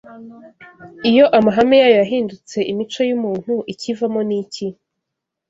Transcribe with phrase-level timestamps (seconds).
[1.09, 4.67] iyo amahame yayo yahindutse imico y’umuntu, ikivamo ni iki?